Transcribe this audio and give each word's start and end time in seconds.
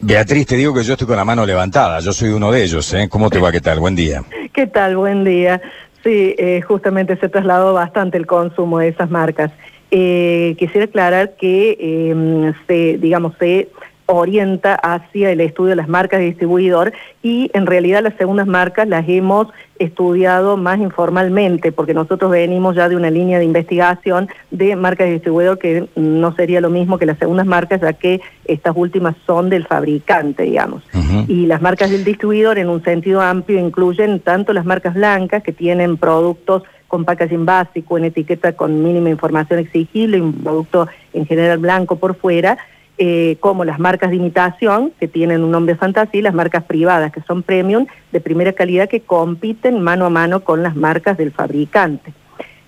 Beatriz, 0.00 0.46
te 0.46 0.56
digo 0.56 0.72
que 0.72 0.84
yo 0.84 0.92
estoy 0.92 1.08
con 1.08 1.16
la 1.16 1.24
mano 1.24 1.44
levantada, 1.44 1.98
yo 2.00 2.12
soy 2.12 2.28
uno 2.30 2.52
de 2.52 2.62
ellos, 2.62 2.92
¿eh? 2.94 3.08
¿Cómo 3.08 3.30
te 3.30 3.40
va? 3.40 3.50
¿Qué 3.50 3.60
tal? 3.60 3.80
Buen 3.80 3.96
día. 3.96 4.22
¿Qué 4.52 4.66
tal? 4.66 4.96
Buen 4.96 5.24
día. 5.24 5.60
Sí, 6.04 6.36
eh, 6.38 6.60
justamente 6.62 7.16
se 7.16 7.28
trasladó 7.28 7.72
bastante 7.72 8.16
el 8.16 8.26
consumo 8.26 8.78
de 8.78 8.88
esas 8.88 9.10
marcas. 9.10 9.50
Eh, 9.90 10.54
quisiera 10.58 10.84
aclarar 10.84 11.34
que 11.36 11.76
em, 11.80 12.54
se, 12.66 12.98
digamos, 12.98 13.34
se 13.40 13.70
orienta 14.10 14.74
hacia 14.74 15.30
el 15.30 15.40
estudio 15.42 15.70
de 15.70 15.76
las 15.76 15.88
marcas 15.88 16.20
de 16.20 16.26
distribuidor 16.26 16.94
y 17.22 17.50
en 17.52 17.66
realidad 17.66 18.02
las 18.02 18.14
segundas 18.14 18.46
marcas 18.46 18.88
las 18.88 19.06
hemos 19.06 19.48
estudiado 19.78 20.56
más 20.56 20.80
informalmente 20.80 21.72
porque 21.72 21.92
nosotros 21.92 22.30
venimos 22.30 22.74
ya 22.74 22.88
de 22.88 22.96
una 22.96 23.10
línea 23.10 23.38
de 23.38 23.44
investigación 23.44 24.30
de 24.50 24.74
marcas 24.76 25.08
de 25.08 25.12
distribuidor 25.12 25.58
que 25.58 25.88
no 25.94 26.34
sería 26.34 26.62
lo 26.62 26.70
mismo 26.70 26.98
que 26.98 27.04
las 27.04 27.18
segundas 27.18 27.46
marcas 27.46 27.82
ya 27.82 27.92
que 27.92 28.22
estas 28.46 28.74
últimas 28.74 29.14
son 29.26 29.50
del 29.50 29.66
fabricante, 29.66 30.44
digamos. 30.44 30.82
Y 31.26 31.44
las 31.44 31.60
marcas 31.60 31.90
del 31.90 32.04
distribuidor 32.04 32.58
en 32.58 32.70
un 32.70 32.82
sentido 32.82 33.20
amplio 33.20 33.58
incluyen 33.58 34.20
tanto 34.20 34.54
las 34.54 34.64
marcas 34.64 34.94
blancas 34.94 35.42
que 35.42 35.52
tienen 35.52 35.98
productos 35.98 36.62
con 36.86 37.04
packaging 37.04 37.44
básico, 37.44 37.98
en 37.98 38.04
etiqueta 38.04 38.54
con 38.54 38.82
mínima 38.82 39.10
información 39.10 39.58
exigible, 39.60 40.22
un 40.22 40.32
producto 40.32 40.88
en 41.12 41.26
general 41.26 41.58
blanco 41.58 41.96
por 41.96 42.16
fuera, 42.16 42.56
eh, 42.98 43.36
como 43.38 43.64
las 43.64 43.78
marcas 43.78 44.10
de 44.10 44.16
imitación, 44.16 44.92
que 44.98 45.06
tienen 45.06 45.44
un 45.44 45.52
nombre 45.52 45.76
fantasía, 45.76 46.18
y 46.18 46.22
las 46.22 46.34
marcas 46.34 46.64
privadas, 46.64 47.12
que 47.12 47.22
son 47.22 47.44
premium 47.44 47.86
de 48.10 48.20
primera 48.20 48.52
calidad, 48.52 48.88
que 48.88 49.02
compiten 49.02 49.80
mano 49.80 50.04
a 50.06 50.10
mano 50.10 50.42
con 50.42 50.64
las 50.64 50.74
marcas 50.74 51.16
del 51.16 51.30
fabricante. 51.30 52.12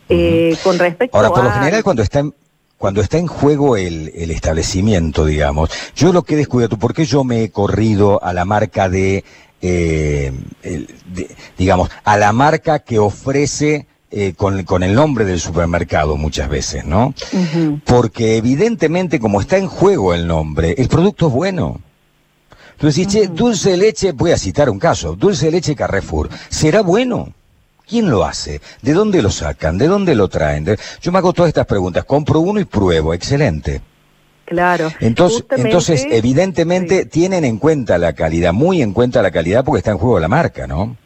Eh, 0.09 0.57
con 0.63 0.79
respecto 0.79 1.17
Ahora, 1.17 1.31
por 1.31 1.45
lo 1.45 1.51
general, 1.51 1.83
cuando 1.83 2.03
está 2.03 2.21
en, 2.21 2.35
cuando 2.79 3.01
está 3.01 3.19
en 3.19 3.27
juego 3.27 3.77
el, 3.77 4.09
establecimiento, 4.31 5.25
digamos, 5.25 5.71
yo 5.95 6.13
lo 6.13 6.23
que 6.23 6.35
he 6.35 6.37
descubierto, 6.39 6.79
porque 6.79 7.05
yo 7.05 7.25
me 7.25 7.43
he 7.43 7.51
corrido 7.51 8.23
a 8.23 8.33
la 8.33 8.45
marca 8.45 8.89
de, 8.89 9.25
eh, 9.61 10.33
digamos, 11.59 11.91
a 12.05 12.17
la 12.17 12.33
marca 12.33 12.79
que 12.79 12.99
ofrece 12.99 13.87
eh, 14.13 14.35
con, 14.37 14.65
con, 14.65 14.83
el 14.83 14.95
nombre 14.95 15.25
del 15.25 15.39
supermercado 15.39 16.17
muchas 16.17 16.49
veces, 16.49 16.85
¿no? 16.85 17.15
Porque 17.85 18.37
evidentemente 18.37 19.21
como 19.21 19.41
está 19.41 19.57
en 19.57 19.69
juego 19.69 20.15
el 20.15 20.27
nombre, 20.27 20.75
el 20.79 20.89
producto 20.89 21.29
es 21.29 21.33
bueno. 21.33 21.81
Entonces, 22.73 23.07
che, 23.07 23.29
dulce 23.29 23.71
de 23.71 23.77
leche, 23.77 24.13
voy 24.13 24.33
a 24.33 24.39
citar 24.39 24.69
un 24.69 24.79
caso, 24.79 25.15
dulce 25.15 25.47
de 25.47 25.53
leche 25.53 25.77
Carrefour, 25.77 26.29
¿será 26.49 26.81
bueno? 26.81 27.33
¿Quién 27.87 28.09
lo 28.09 28.25
hace? 28.25 28.61
¿De 28.83 28.95
dónde 28.95 29.21
lo 29.21 29.31
sacan? 29.31 29.79
¿De 29.79 29.87
dónde 29.87 30.15
lo 30.15 30.29
traen? 30.29 30.77
Yo 31.01 31.13
me 31.13 31.19
hago 31.19 31.33
todas 31.33 31.49
estas 31.49 31.67
preguntas, 31.67 32.05
compro 32.05 32.41
uno 32.41 32.59
y 32.59 32.65
pruebo, 32.65 33.15
excelente. 33.15 33.81
Claro. 34.45 34.91
Entonces, 34.99 35.45
entonces 35.51 36.07
evidentemente 36.11 37.05
tienen 37.05 37.45
en 37.45 37.59
cuenta 37.59 37.99
la 37.99 38.15
calidad, 38.15 38.53
muy 38.53 38.83
en 38.83 38.93
cuenta 38.93 39.23
la 39.23 39.31
calidad 39.31 39.65
porque 39.65 39.79
está 39.79 39.93
en 39.93 39.99
juego 39.99 40.19
la 40.19 40.27
marca, 40.27 40.67
¿no? 40.67 40.97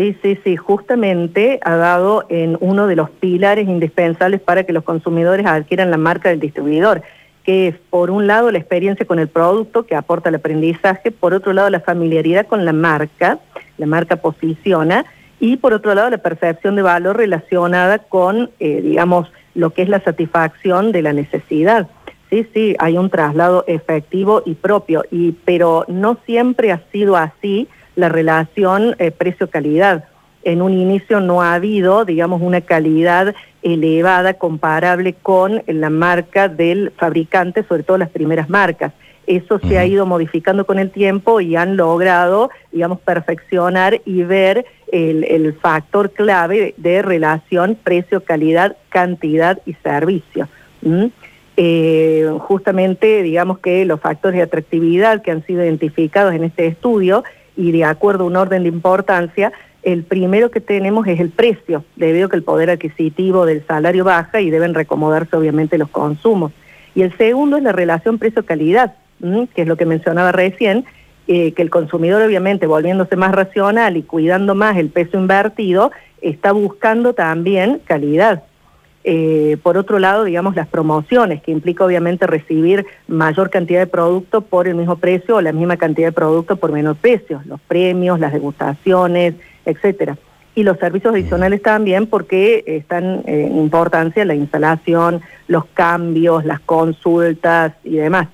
Sí, 0.00 0.16
sí, 0.22 0.38
sí, 0.44 0.56
justamente 0.56 1.60
ha 1.62 1.76
dado 1.76 2.24
en 2.30 2.56
uno 2.60 2.86
de 2.86 2.96
los 2.96 3.10
pilares 3.10 3.68
indispensables 3.68 4.40
para 4.40 4.64
que 4.64 4.72
los 4.72 4.82
consumidores 4.82 5.44
adquieran 5.44 5.90
la 5.90 5.98
marca 5.98 6.30
del 6.30 6.40
distribuidor, 6.40 7.02
que 7.44 7.68
es 7.68 7.74
por 7.90 8.10
un 8.10 8.26
lado 8.26 8.50
la 8.50 8.56
experiencia 8.56 9.04
con 9.04 9.18
el 9.18 9.28
producto 9.28 9.84
que 9.84 9.94
aporta 9.94 10.30
el 10.30 10.36
aprendizaje, 10.36 11.10
por 11.10 11.34
otro 11.34 11.52
lado 11.52 11.68
la 11.68 11.80
familiaridad 11.80 12.46
con 12.46 12.64
la 12.64 12.72
marca, 12.72 13.40
la 13.76 13.84
marca 13.84 14.16
posiciona, 14.16 15.04
y 15.38 15.58
por 15.58 15.74
otro 15.74 15.94
lado 15.94 16.08
la 16.08 16.16
percepción 16.16 16.76
de 16.76 16.82
valor 16.82 17.18
relacionada 17.18 17.98
con, 17.98 18.48
eh, 18.58 18.80
digamos, 18.80 19.30
lo 19.54 19.68
que 19.68 19.82
es 19.82 19.90
la 19.90 20.00
satisfacción 20.00 20.92
de 20.92 21.02
la 21.02 21.12
necesidad. 21.12 21.88
Sí, 22.30 22.46
sí, 22.54 22.74
hay 22.78 22.96
un 22.96 23.10
traslado 23.10 23.64
efectivo 23.66 24.42
y 24.46 24.54
propio, 24.54 25.04
pero 25.44 25.84
no 25.88 26.16
siempre 26.24 26.72
ha 26.72 26.80
sido 26.90 27.16
así 27.16 27.68
la 28.00 28.08
relación 28.08 28.96
eh, 28.98 29.10
precio-calidad. 29.10 30.04
En 30.42 30.62
un 30.62 30.72
inicio 30.72 31.20
no 31.20 31.42
ha 31.42 31.54
habido, 31.54 32.04
digamos, 32.04 32.40
una 32.42 32.62
calidad 32.62 33.34
elevada 33.62 34.34
comparable 34.34 35.12
con 35.12 35.62
la 35.66 35.90
marca 35.90 36.48
del 36.48 36.92
fabricante, 36.96 37.62
sobre 37.64 37.82
todo 37.82 37.98
las 37.98 38.10
primeras 38.10 38.48
marcas. 38.48 38.92
Eso 39.26 39.60
se 39.60 39.78
ha 39.78 39.86
ido 39.86 40.06
modificando 40.06 40.64
con 40.66 40.78
el 40.78 40.90
tiempo 40.90 41.40
y 41.40 41.54
han 41.54 41.76
logrado, 41.76 42.50
digamos, 42.72 42.98
perfeccionar 43.00 44.00
y 44.04 44.24
ver 44.24 44.64
el, 44.90 45.54
factor 45.60 46.10
clave 46.10 46.74
de 46.78 47.02
relación 47.02 47.76
precio, 47.80 48.24
calidad, 48.24 48.76
cantidad 48.88 49.60
y 49.66 49.74
servicio. 49.74 50.48
Eh, 51.56 52.28
justamente, 52.40 53.22
digamos 53.22 53.58
que 53.58 53.84
los 53.84 54.00
factores 54.00 54.38
de 54.38 54.44
atractividad 54.44 55.22
que 55.22 55.30
han 55.30 55.44
sido 55.44 55.62
identificados 55.62 56.34
en 56.34 56.44
este 56.44 56.66
estudio 56.66 57.22
y 57.60 57.72
de 57.72 57.84
acuerdo 57.84 58.24
a 58.24 58.26
un 58.26 58.36
orden 58.36 58.62
de 58.62 58.70
importancia, 58.70 59.52
el 59.82 60.02
primero 60.04 60.50
que 60.50 60.60
tenemos 60.60 61.06
es 61.06 61.20
el 61.20 61.28
precio, 61.28 61.84
debido 61.96 62.26
a 62.26 62.30
que 62.30 62.36
el 62.36 62.42
poder 62.42 62.70
adquisitivo 62.70 63.44
del 63.44 63.64
salario 63.66 64.04
baja 64.04 64.40
y 64.40 64.50
deben 64.50 64.74
recomodarse 64.74 65.36
obviamente 65.36 65.76
los 65.76 65.90
consumos. 65.90 66.52
Y 66.94 67.02
el 67.02 67.16
segundo 67.18 67.58
es 67.58 67.62
la 67.62 67.72
relación 67.72 68.18
precio-calidad, 68.18 68.94
que 69.20 69.62
es 69.62 69.68
lo 69.68 69.76
que 69.76 69.84
mencionaba 69.84 70.32
recién, 70.32 70.86
eh, 71.28 71.52
que 71.52 71.62
el 71.62 71.70
consumidor 71.70 72.22
obviamente 72.22 72.66
volviéndose 72.66 73.14
más 73.16 73.32
racional 73.32 73.96
y 73.98 74.02
cuidando 74.02 74.54
más 74.54 74.78
el 74.78 74.88
peso 74.88 75.18
invertido, 75.18 75.92
está 76.22 76.52
buscando 76.52 77.12
también 77.12 77.80
calidad. 77.84 78.42
Eh, 79.02 79.56
por 79.62 79.78
otro 79.78 79.98
lado, 79.98 80.24
digamos, 80.24 80.54
las 80.54 80.68
promociones, 80.68 81.42
que 81.42 81.50
implica 81.50 81.84
obviamente 81.84 82.26
recibir 82.26 82.84
mayor 83.08 83.48
cantidad 83.48 83.80
de 83.80 83.86
producto 83.86 84.42
por 84.42 84.68
el 84.68 84.74
mismo 84.74 84.96
precio 84.96 85.36
o 85.36 85.40
la 85.40 85.52
misma 85.52 85.78
cantidad 85.78 86.08
de 86.08 86.12
producto 86.12 86.56
por 86.56 86.70
menor 86.70 86.96
precio, 86.96 87.40
los 87.46 87.60
premios, 87.62 88.20
las 88.20 88.32
degustaciones, 88.32 89.34
etcétera. 89.64 90.18
Y 90.54 90.64
los 90.64 90.78
servicios 90.78 91.14
adicionales 91.14 91.62
también 91.62 92.06
porque 92.06 92.62
están 92.66 93.22
en 93.24 93.56
importancia 93.56 94.24
la 94.26 94.34
instalación, 94.34 95.22
los 95.48 95.64
cambios, 95.72 96.44
las 96.44 96.60
consultas 96.60 97.72
y 97.84 97.96
demás. 97.96 98.28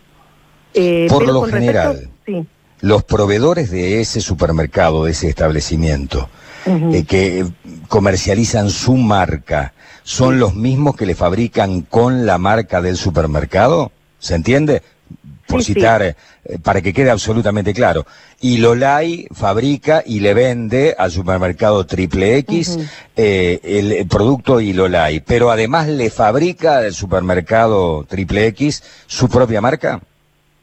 Eh, 0.75 1.07
por 1.09 1.27
lo 1.27 1.43
general, 1.43 2.11
los 2.81 3.05
proveedores 3.05 3.71
de 3.71 4.01
ese 4.01 4.21
supermercado, 4.21 5.05
de 5.05 5.13
ese 5.13 5.29
establecimiento, 5.29 6.29
eh, 6.67 7.05
que 7.05 7.47
comercializan 7.89 8.71
su 8.71 8.97
marca, 8.97 9.73
son 10.07 10.39
los 10.39 10.55
mismos 10.55 10.95
que 10.95 11.05
le 11.05 11.17
fabrican 11.17 11.81
con 11.81 12.27
la 12.27 12.39
marca 12.39 12.81
del 12.81 12.97
supermercado? 12.97 13.91
¿Se 14.21 14.37
entiende? 14.37 14.81
Por 15.49 15.65
citar, 15.65 16.01
eh, 16.01 16.15
para 16.63 16.81
que 16.81 16.93
quede 16.93 17.11
absolutamente 17.11 17.75
claro. 17.75 18.07
Y 18.41 18.59
Lolay 18.59 19.27
fabrica 19.33 20.05
y 20.07 20.21
le 20.21 20.33
vende 20.33 20.95
al 20.97 21.11
supermercado 21.11 21.87
Triple 21.87 22.37
X 22.39 22.79
eh, 23.17 23.59
el, 23.65 24.07
producto 24.07 24.61
Ilolay, 24.61 25.19
pero 25.27 25.51
además 25.51 25.89
le 25.89 26.09
fabrica 26.11 26.79
al 26.79 26.93
supermercado 26.93 28.05
Triple 28.09 28.47
X 28.47 28.85
su 29.09 29.29
propia 29.29 29.61
marca. 29.61 30.01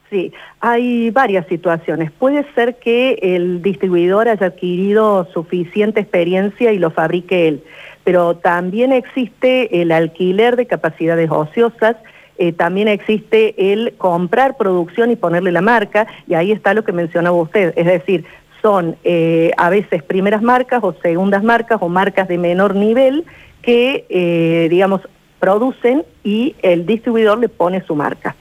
Sí, 0.09 0.31
hay 0.61 1.09
varias 1.09 1.47
situaciones. 1.47 2.11
Puede 2.11 2.45
ser 2.53 2.77
que 2.77 3.19
el 3.21 3.61
distribuidor 3.61 4.29
haya 4.29 4.45
adquirido 4.45 5.27
suficiente 5.33 5.99
experiencia 5.99 6.71
y 6.71 6.77
lo 6.77 6.91
fabrique 6.91 7.49
él, 7.49 7.63
pero 8.03 8.35
también 8.35 8.91
existe 8.91 9.81
el 9.81 9.91
alquiler 9.91 10.55
de 10.55 10.65
capacidades 10.65 11.29
ociosas, 11.31 11.95
eh, 12.37 12.51
también 12.51 12.87
existe 12.87 13.73
el 13.73 13.93
comprar 13.97 14.57
producción 14.57 15.11
y 15.11 15.15
ponerle 15.15 15.51
la 15.51 15.61
marca, 15.61 16.07
y 16.27 16.33
ahí 16.33 16.51
está 16.51 16.73
lo 16.73 16.83
que 16.83 16.91
mencionaba 16.91 17.35
usted, 17.35 17.73
es 17.75 17.85
decir, 17.85 18.25
son 18.61 18.95
eh, 19.03 19.51
a 19.57 19.69
veces 19.69 20.03
primeras 20.03 20.41
marcas 20.41 20.81
o 20.83 20.93
segundas 21.01 21.43
marcas 21.43 21.79
o 21.81 21.89
marcas 21.89 22.27
de 22.27 22.37
menor 22.37 22.75
nivel 22.75 23.25
que, 23.61 24.05
eh, 24.09 24.67
digamos, 24.69 25.01
producen 25.39 26.05
y 26.23 26.55
el 26.61 26.85
distribuidor 26.85 27.37
le 27.37 27.49
pone 27.49 27.81
su 27.85 27.95
marca 27.95 28.35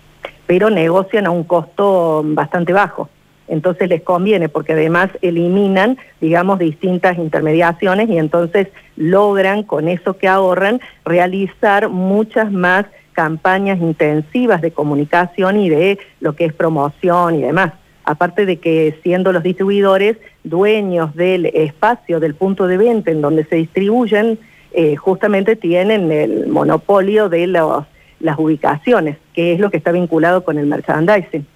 pero 0.53 0.69
negocian 0.69 1.27
a 1.27 1.31
un 1.31 1.44
costo 1.44 2.23
bastante 2.25 2.75
bajo. 2.75 3.09
Entonces 3.52 3.90
les 3.90 4.00
conviene 4.00 4.49
porque 4.49 4.72
además 4.72 5.10
eliminan, 5.20 5.99
digamos, 6.22 6.58
distintas 6.58 7.19
intermediaciones 7.19 8.08
y 8.08 8.16
entonces 8.16 8.69
logran 8.96 9.62
con 9.62 9.88
eso 9.88 10.16
que 10.16 10.26
ahorran 10.26 10.81
realizar 11.04 11.90
muchas 11.90 12.50
más 12.50 12.87
campañas 13.12 13.78
intensivas 13.78 14.62
de 14.62 14.70
comunicación 14.70 15.60
y 15.60 15.69
de 15.69 15.99
lo 16.20 16.34
que 16.34 16.46
es 16.46 16.54
promoción 16.54 17.34
y 17.34 17.43
demás. 17.43 17.75
Aparte 18.04 18.46
de 18.46 18.56
que 18.56 18.99
siendo 19.02 19.34
los 19.34 19.43
distribuidores 19.43 20.16
dueños 20.44 21.14
del 21.14 21.44
espacio, 21.44 22.20
del 22.20 22.34
punto 22.34 22.66
de 22.66 22.78
venta 22.78 23.10
en 23.10 23.20
donde 23.20 23.44
se 23.44 23.56
distribuyen, 23.56 24.38
eh, 24.72 24.96
justamente 24.96 25.56
tienen 25.56 26.10
el 26.10 26.46
monopolio 26.46 27.28
de 27.28 27.48
las 27.48 28.38
ubicaciones, 28.38 29.19
que 29.34 29.52
es 29.52 29.60
lo 29.60 29.70
que 29.70 29.76
está 29.76 29.93
vinculado 29.93 30.43
con 30.43 30.56
el 30.56 30.66
merchandising. 30.66 31.46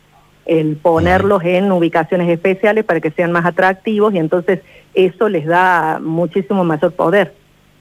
El 0.47 0.77
ponerlos 0.77 1.43
en 1.45 1.71
ubicaciones 1.73 2.29
especiales 2.29 2.85
para 2.85 3.01
que 3.01 3.11
sean 3.11 3.33
más 3.33 3.45
atractivos 3.45 4.15
y 4.15 4.19
entonces 4.19 4.61
eso 4.95 5.29
les 5.29 5.47
da 5.47 5.99
muchísimo 6.01 6.65
mayor 6.65 6.93
poder. 6.93 7.35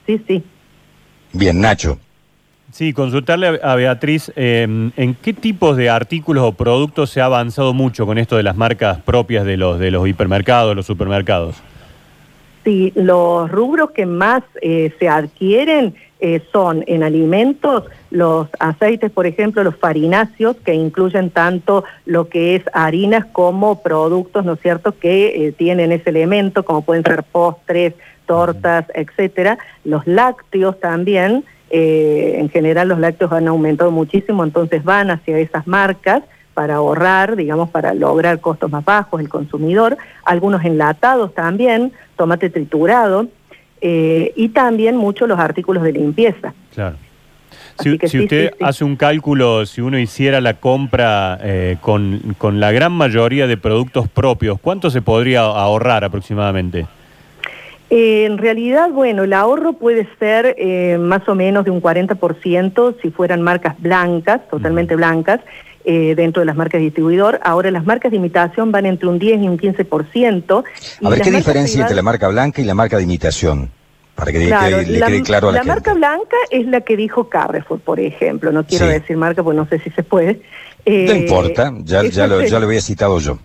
Sí, 0.06 0.20
sí. 0.26 0.42
Bien, 1.32 1.60
Nacho. 1.60 1.98
Sí, 2.72 2.92
consultarle 2.92 3.60
a 3.62 3.74
Beatriz, 3.76 4.32
em, 4.36 4.90
¿en 4.96 5.14
qué 5.14 5.32
tipos 5.32 5.76
de 5.76 5.88
artículos 5.88 6.44
o 6.44 6.52
productos 6.52 7.10
se 7.10 7.20
ha 7.20 7.26
avanzado 7.26 7.72
mucho 7.72 8.04
con 8.04 8.18
esto 8.18 8.36
de 8.36 8.42
las 8.42 8.56
marcas 8.56 9.00
propias 9.00 9.44
de 9.44 9.56
los, 9.56 9.78
de 9.78 9.90
los 9.90 10.06
hipermercados, 10.06 10.74
los 10.74 10.84
supermercados? 10.84 11.56
Sí, 12.64 12.92
los 12.96 13.50
rubros 13.50 13.92
que 13.92 14.04
más 14.04 14.42
eh, 14.60 14.92
se 14.98 15.08
adquieren 15.08 15.94
eh, 16.20 16.42
son 16.50 16.82
en 16.86 17.02
alimentos, 17.02 17.84
los 18.10 18.48
aceites, 18.58 19.10
por 19.10 19.26
ejemplo, 19.26 19.62
los 19.62 19.76
farináceos, 19.76 20.56
que 20.64 20.74
incluyen 20.74 21.30
tanto 21.30 21.84
lo 22.06 22.28
que 22.28 22.56
es 22.56 22.62
harinas 22.72 23.26
como 23.26 23.82
productos, 23.82 24.44
¿no 24.44 24.54
es 24.54 24.60
cierto?, 24.60 24.98
que 24.98 25.48
eh, 25.48 25.52
tienen 25.52 25.92
ese 25.92 26.10
elemento, 26.10 26.64
como 26.64 26.82
pueden 26.82 27.04
ser 27.04 27.22
postres, 27.22 27.94
tortas, 28.26 28.86
etcétera. 28.94 29.58
Los 29.84 30.06
lácteos 30.06 30.80
también, 30.80 31.44
eh, 31.70 32.36
en 32.38 32.48
general 32.48 32.88
los 32.88 32.98
lácteos 32.98 33.32
han 33.32 33.48
aumentado 33.48 33.90
muchísimo, 33.90 34.42
entonces 34.42 34.84
van 34.84 35.10
hacia 35.10 35.38
esas 35.38 35.66
marcas 35.66 36.22
para 36.54 36.76
ahorrar, 36.76 37.36
digamos, 37.36 37.68
para 37.68 37.92
lograr 37.92 38.40
costos 38.40 38.70
más 38.70 38.82
bajos 38.82 39.20
el 39.20 39.28
consumidor. 39.28 39.98
Algunos 40.24 40.64
enlatados 40.64 41.34
también, 41.34 41.92
tomate 42.16 42.48
triturado. 42.48 43.26
Eh, 43.80 44.32
y 44.36 44.48
también 44.48 44.96
mucho 44.96 45.26
los 45.26 45.38
artículos 45.38 45.82
de 45.82 45.92
limpieza. 45.92 46.54
Claro. 46.74 46.96
Si, 47.78 47.90
usted 47.90 48.54
hace 48.62 48.84
un 48.84 48.96
cálculo, 48.96 49.66
si 49.66 49.82
uno 49.82 49.98
hiciera 49.98 50.40
la 50.40 50.54
compra 50.54 51.38
eh, 51.42 51.76
con, 51.82 52.34
la 52.58 52.72
gran 52.72 52.92
mayoría 52.92 53.46
de 53.46 53.58
productos 53.58 54.08
propios, 54.08 54.58
¿cuánto 54.58 54.88
se 54.88 55.02
podría 55.02 55.42
ahorrar 55.42 56.02
aproximadamente? 56.02 56.86
Eh, 57.90 58.24
en 58.24 58.38
realidad, 58.38 58.90
bueno, 58.90 59.24
el 59.24 59.34
ahorro 59.34 59.74
puede 59.74 60.08
ser 60.18 60.56
más 60.98 61.28
o 61.28 61.34
menos 61.34 61.66
de 61.66 61.70
un 61.70 61.82
40% 61.82 62.96
si 63.02 63.10
fueran 63.10 63.42
marcas 63.42 63.78
blancas, 63.78 64.40
totalmente 64.48 64.96
blancas, 64.96 65.40
dentro 65.86 66.40
de 66.40 66.46
las 66.46 66.56
marcas 66.56 66.80
de 66.80 66.86
distribuidor. 66.86 67.40
Ahora 67.42 67.70
las 67.70 67.84
marcas 67.84 68.10
de 68.10 68.16
imitación 68.16 68.72
van 68.72 68.86
entre 68.86 69.08
un 69.08 69.18
10 69.18 69.42
y 69.42 69.48
un 69.48 69.58
15%. 69.58 70.64
a 71.04 71.08
ver, 71.08 71.20
¿qué 71.20 71.30
diferencia 71.30 71.80
entre 71.82 71.96
la 71.96 72.02
marca 72.02 72.28
blanca 72.28 72.60
y 72.60 72.64
la 72.64 72.74
marca 72.74 72.96
de 72.96 73.04
imitación? 73.04 73.70
Para 74.16 74.32
que 74.32 74.38
le 74.38 74.46
quede 74.46 75.22
claro 75.22 75.50
a 75.50 75.52
la, 75.52 75.58
la 75.58 75.64
marca 75.64 75.92
blanca 75.92 76.36
es 76.50 76.66
la 76.66 76.80
que 76.80 76.96
dijo 76.96 77.28
Carrefour, 77.28 77.80
por 77.80 78.00
ejemplo. 78.00 78.50
No 78.50 78.66
quiero 78.66 78.86
decir 78.86 79.16
marca 79.16 79.42
porque 79.42 79.58
no 79.58 79.68
sé 79.68 79.78
si 79.80 79.90
se 79.90 80.02
puede. 80.02 80.40
no 80.86 80.92
eh, 80.92 81.18
importa, 81.18 81.72
ya, 81.84 82.02
ya, 82.04 82.26
lo, 82.26 82.42
ya 82.42 82.58
lo 82.58 82.64
había 82.64 82.80
citado 82.80 83.18
yo. 83.20 83.38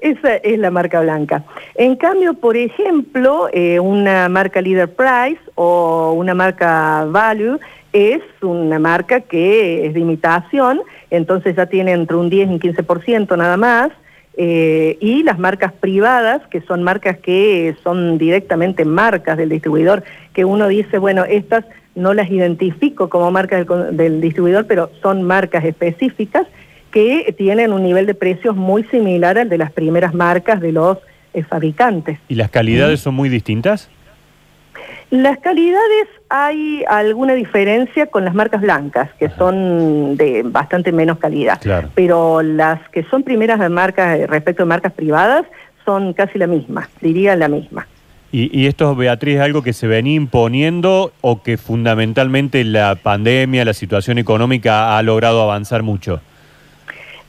Esa 0.00 0.36
es 0.36 0.58
la 0.58 0.70
marca 0.70 1.00
blanca. 1.00 1.44
En 1.74 1.96
cambio, 1.96 2.34
por 2.34 2.56
ejemplo, 2.56 3.48
eh, 3.52 3.80
una 3.80 4.28
marca 4.28 4.60
Leader 4.60 4.88
Price 4.88 5.40
o 5.54 6.12
una 6.12 6.34
marca 6.34 7.04
Value 7.08 7.58
es 7.92 8.22
una 8.42 8.78
marca 8.78 9.20
que 9.20 9.86
es 9.86 9.94
de 9.94 10.00
imitación, 10.00 10.82
entonces 11.10 11.56
ya 11.56 11.66
tiene 11.66 11.92
entre 11.92 12.16
un 12.16 12.30
10 12.30 12.48
y 12.48 12.52
un 12.52 12.60
15% 12.60 13.36
nada 13.36 13.56
más. 13.56 13.90
Eh, 14.40 14.96
y 15.00 15.24
las 15.24 15.36
marcas 15.40 15.72
privadas, 15.72 16.46
que 16.46 16.60
son 16.60 16.84
marcas 16.84 17.18
que 17.18 17.74
son 17.82 18.18
directamente 18.18 18.84
marcas 18.84 19.36
del 19.36 19.48
distribuidor, 19.48 20.04
que 20.32 20.44
uno 20.44 20.68
dice, 20.68 20.98
bueno, 20.98 21.24
estas 21.24 21.64
no 21.96 22.14
las 22.14 22.30
identifico 22.30 23.08
como 23.08 23.32
marcas 23.32 23.66
del, 23.90 24.20
distribuidor, 24.20 24.66
pero 24.66 24.90
son 25.02 25.24
marcas 25.24 25.64
específicas 25.64 26.46
que 26.98 27.32
tienen 27.38 27.72
un 27.72 27.84
nivel 27.84 28.06
de 28.06 28.14
precios 28.14 28.56
muy 28.56 28.82
similar 28.82 29.38
al 29.38 29.48
de 29.48 29.56
las 29.56 29.70
primeras 29.70 30.14
marcas 30.14 30.60
de 30.60 30.72
los 30.72 30.98
eh, 31.32 31.44
fabricantes. 31.44 32.18
¿Y 32.26 32.34
las 32.34 32.50
calidades 32.50 32.98
son 32.98 33.14
muy 33.14 33.28
distintas? 33.28 33.88
Las 35.10 35.38
calidades 35.38 36.08
hay 36.28 36.82
alguna 36.88 37.34
diferencia 37.34 38.06
con 38.06 38.24
las 38.24 38.34
marcas 38.34 38.62
blancas, 38.62 39.10
que 39.16 39.30
son 39.30 40.16
de 40.16 40.42
bastante 40.44 40.90
menos 40.90 41.18
calidad. 41.18 41.60
Pero 41.94 42.42
las 42.42 42.80
que 42.88 43.04
son 43.04 43.22
primeras 43.22 43.60
de 43.60 43.68
marcas 43.68 44.28
respecto 44.28 44.64
a 44.64 44.66
marcas 44.66 44.92
privadas 44.92 45.46
son 45.84 46.14
casi 46.14 46.36
la 46.36 46.48
misma, 46.48 46.88
diría 47.00 47.36
la 47.36 47.46
misma. 47.46 47.86
¿Y, 48.32 48.50
¿Y, 48.52 48.66
esto, 48.66 48.96
Beatriz, 48.96 49.36
es 49.36 49.40
algo 49.42 49.62
que 49.62 49.72
se 49.72 49.86
venía 49.86 50.16
imponiendo 50.16 51.12
o 51.20 51.44
que 51.44 51.58
fundamentalmente 51.58 52.64
la 52.64 52.96
pandemia, 52.96 53.64
la 53.64 53.72
situación 53.72 54.18
económica 54.18 54.98
ha 54.98 55.02
logrado 55.04 55.40
avanzar 55.40 55.84
mucho? 55.84 56.20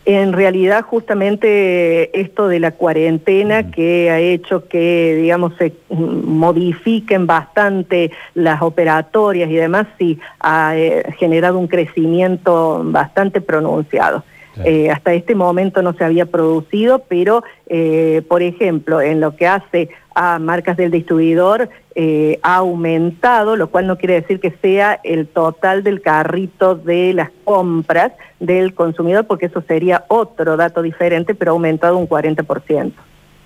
En 0.05 0.33
realidad, 0.33 0.83
justamente 0.83 2.19
esto 2.19 2.47
de 2.47 2.59
la 2.59 2.71
cuarentena 2.71 3.69
que 3.69 4.09
ha 4.09 4.19
hecho 4.19 4.67
que, 4.67 5.15
digamos, 5.15 5.53
se 5.57 5.73
modifiquen 5.89 7.27
bastante 7.27 8.11
las 8.33 8.61
operatorias 8.61 9.49
y 9.49 9.55
demás, 9.55 9.87
sí, 9.99 10.19
ha 10.39 10.75
eh, 10.75 11.03
generado 11.19 11.59
un 11.59 11.67
crecimiento 11.67 12.81
bastante 12.85 13.41
pronunciado. 13.41 14.23
Eh, 14.65 14.89
hasta 14.89 15.13
este 15.13 15.35
momento 15.35 15.81
no 15.81 15.93
se 15.93 16.03
había 16.03 16.25
producido, 16.25 16.99
pero, 17.07 17.43
eh, 17.67 18.23
por 18.27 18.41
ejemplo, 18.41 19.01
en 19.01 19.21
lo 19.21 19.35
que 19.35 19.47
hace 19.47 19.89
a 20.13 20.37
marcas 20.39 20.75
del 20.75 20.91
distribuidor, 20.91 21.69
eh, 21.95 22.39
ha 22.43 22.55
aumentado, 22.55 23.55
lo 23.55 23.69
cual 23.69 23.87
no 23.87 23.97
quiere 23.97 24.15
decir 24.15 24.39
que 24.39 24.51
sea 24.61 24.99
el 25.03 25.27
total 25.27 25.83
del 25.83 26.01
carrito 26.01 26.75
de 26.75 27.13
las 27.13 27.29
compras 27.43 28.11
del 28.39 28.73
consumidor, 28.73 29.27
porque 29.27 29.45
eso 29.45 29.61
sería 29.61 30.05
otro 30.09 30.57
dato 30.57 30.81
diferente, 30.81 31.35
pero 31.35 31.51
ha 31.51 31.53
aumentado 31.53 31.97
un 31.97 32.07
40%. 32.07 32.93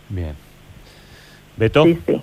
Bien. 0.10 0.34
¿Beto? 1.58 1.84
Sí, 1.84 2.00
sí. 2.08 2.22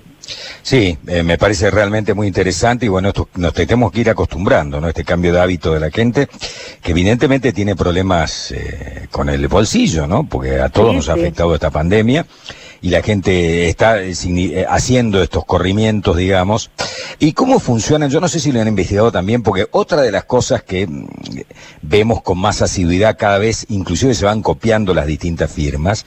Sí, 0.62 0.96
eh, 1.06 1.22
me 1.22 1.38
parece 1.38 1.70
realmente 1.70 2.14
muy 2.14 2.26
interesante 2.26 2.86
y 2.86 2.88
bueno, 2.88 3.08
esto, 3.08 3.28
nos 3.36 3.52
tenemos 3.52 3.92
que 3.92 4.00
ir 4.00 4.10
acostumbrando, 4.10 4.80
¿no? 4.80 4.88
Este 4.88 5.04
cambio 5.04 5.32
de 5.32 5.40
hábito 5.40 5.72
de 5.72 5.80
la 5.80 5.90
gente, 5.90 6.28
que 6.82 6.90
evidentemente 6.92 7.52
tiene 7.52 7.76
problemas 7.76 8.52
eh, 8.52 9.08
con 9.10 9.28
el 9.28 9.46
bolsillo, 9.48 10.06
¿no? 10.06 10.24
Porque 10.24 10.60
a 10.60 10.68
todos 10.68 10.94
nos 10.94 11.08
ha 11.08 11.14
afectado 11.14 11.54
esta 11.54 11.70
pandemia 11.70 12.26
y 12.82 12.90
la 12.90 13.02
gente 13.02 13.68
está 13.68 14.02
eh, 14.02 14.12
eh, 14.12 14.66
haciendo 14.68 15.22
estos 15.22 15.44
corrimientos, 15.44 16.16
digamos. 16.16 16.70
¿Y 17.18 17.32
cómo 17.32 17.60
funcionan? 17.60 18.10
Yo 18.10 18.20
no 18.20 18.28
sé 18.28 18.40
si 18.40 18.52
lo 18.52 18.60
han 18.60 18.68
investigado 18.68 19.12
también, 19.12 19.42
porque 19.42 19.68
otra 19.70 20.02
de 20.02 20.12
las 20.12 20.24
cosas 20.24 20.62
que 20.62 20.86
mm, 20.86 21.06
vemos 21.82 22.22
con 22.22 22.38
más 22.38 22.62
asiduidad 22.62 23.18
cada 23.18 23.38
vez, 23.38 23.66
inclusive 23.68 24.14
se 24.14 24.24
van 24.24 24.42
copiando 24.42 24.94
las 24.94 25.06
distintas 25.06 25.50
firmas, 25.50 26.06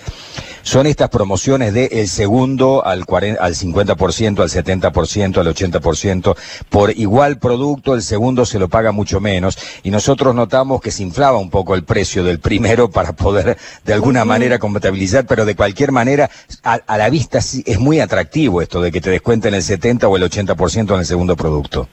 son 0.63 0.87
estas 0.87 1.09
promociones 1.09 1.73
de 1.73 1.87
el 1.91 2.07
segundo 2.07 2.85
al, 2.85 3.05
40, 3.05 3.43
al 3.43 3.53
50%, 3.53 4.39
al 4.39 4.49
70%, 4.49 5.37
al 5.37 5.47
80%, 5.47 6.35
por 6.69 6.97
igual 6.97 7.37
producto, 7.37 7.93
el 7.93 8.01
segundo 8.01 8.45
se 8.45 8.59
lo 8.59 8.69
paga 8.69 8.93
mucho 8.93 9.19
menos, 9.19 9.57
y 9.83 9.91
nosotros 9.91 10.33
notamos 10.33 10.81
que 10.81 10.91
se 10.91 11.03
inflaba 11.03 11.37
un 11.37 11.49
poco 11.49 11.75
el 11.75 11.83
precio 11.83 12.23
del 12.23 12.39
primero 12.39 12.89
para 12.91 13.13
poder 13.13 13.57
de 13.83 13.93
alguna 13.93 14.23
manera 14.25 14.57
compatibilizar, 14.57 15.25
pero 15.25 15.45
de 15.45 15.55
cualquier 15.55 15.91
manera 15.91 16.29
a, 16.63 16.97
la 16.97 17.09
vista 17.09 17.39
es 17.39 17.79
muy 17.79 17.99
atractivo 17.99 18.61
esto 18.61 18.81
de 18.81 18.91
que 18.91 19.01
te 19.01 19.09
descuenten 19.09 19.53
el 19.53 19.63
70 19.63 20.07
o 20.07 20.17
el 20.17 20.23
80% 20.23 20.93
en 20.93 20.99
el 20.99 21.05
segundo 21.05 21.35
producto. 21.35 21.87